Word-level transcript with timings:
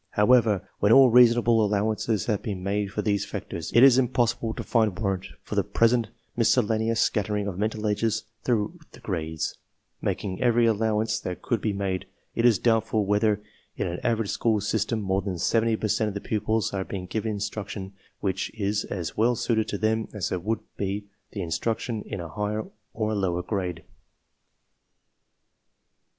How 0.13 0.31
ever, 0.31 0.67
when 0.79 0.91
all 0.91 1.11
reasonable 1.11 1.63
allowance 1.63 2.07
has 2.07 2.25
been 2.25 2.63
made 2.63 2.87
for. 2.91 3.03
these 3.03 3.23
factors, 3.23 3.71
it 3.75 3.83
is 3.83 3.99
impossible 3.99 4.55
to 4.55 4.63
find 4.63 4.97
warrant 4.97 5.27
for 5.43 5.53
the 5.53 5.63
present 5.63 6.07
miscellaneous 6.35 6.99
scattering 6.99 7.45
of 7.45 7.59
mental 7.59 7.87
ages 7.87 8.23
through 8.43 8.79
the 8.93 8.99
grades. 8.99 9.59
Making 10.01 10.41
every 10.41 10.65
allowance 10.65 11.19
that 11.19 11.43
could 11.43 11.61
be 11.61 11.69
\ 11.69 11.71
12 11.71 11.77
TESTS 11.77 11.87
AND 11.93 12.09
SCHOOL 12.11 12.31
REORGANIZATION 12.33 12.33
\ 12.35 12.35
made, 12.35 12.41
it 12.41 12.49
is 12.49 12.57
doubtful 12.57 13.05
whether 13.05 13.43
in 13.77 13.85
an 13.93 13.99
average 14.03 14.29
school 14.31 14.59
sys 14.59 14.87
j 14.87 14.95
tern 14.95 15.01
more 15.03 15.21
than 15.21 15.37
70 15.37 15.75
per 15.77 15.87
cent 15.87 16.07
of 16.07 16.15
the 16.15 16.19
pupils 16.19 16.73
are 16.73 16.83
being 16.83 17.05
given 17.05 17.31
| 17.31 17.31
instruction 17.33 17.93
which 18.21 18.49
is 18.59 18.83
as 18.85 19.15
well 19.15 19.35
suited 19.35 19.67
to 19.67 19.77
them 19.77 20.07
as 20.15 20.31
would 20.31 20.61
be 20.77 21.05
\ 21.19 21.31
the 21.33 21.43
instruction 21.43 22.01
in 22.07 22.19
a 22.19 22.27
higher 22.27 22.65
or 22.95 23.11
a 23.11 23.15
lower 23.15 23.43
grade. 23.43 23.83